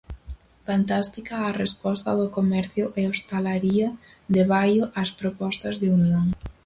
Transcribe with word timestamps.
Fantástica 0.67 1.35
a 1.47 1.55
resposta 1.63 2.09
do 2.19 2.27
comercio 2.37 2.85
e 2.99 3.01
hostalería 3.11 3.89
de 4.33 4.43
Baio 4.53 4.83
ás 5.01 5.11
propostas 5.19 5.75
de 5.81 5.87
unión. 5.99 6.27